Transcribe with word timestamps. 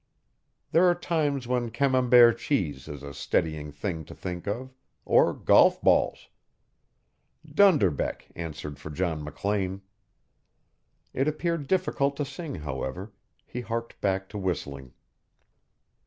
There 0.71 0.85
are 0.89 0.95
times 0.95 1.47
when 1.47 1.69
Camembert 1.69 2.39
cheese 2.39 2.87
is 2.87 3.03
a 3.03 3.13
steadying 3.13 3.71
thing 3.71 4.03
to 4.05 4.15
think 4.15 4.47
of 4.47 4.73
or 5.05 5.31
golf 5.31 5.79
balls. 5.79 6.29
"Dunderbeck" 7.47 8.31
answered 8.35 8.79
for 8.79 8.89
John 8.89 9.23
McLean. 9.23 9.83
It 11.13 11.27
appeared 11.27 11.67
difficult 11.67 12.15
to 12.17 12.25
sing, 12.25 12.55
however 12.55 13.13
he 13.45 13.61
harked 13.61 14.01
back 14.01 14.27
to 14.29 14.39
whistling. 14.39 14.93